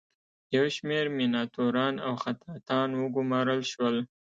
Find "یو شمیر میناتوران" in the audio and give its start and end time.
0.55-1.95